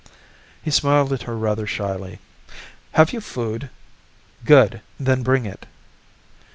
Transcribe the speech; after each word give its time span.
He 0.63 0.71
smiled 0.71 1.13
at 1.13 1.21
her 1.29 1.37
rather 1.37 1.67
shyly. 1.67 2.17
"Have 2.93 3.13
you 3.13 3.21
food? 3.21 3.69
Good, 4.45 4.81
then 4.99 5.21
bring 5.21 5.45
it." 5.45 5.67